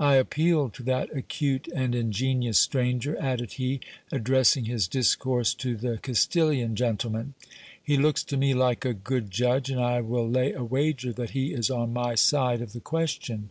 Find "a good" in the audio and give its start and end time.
8.86-9.30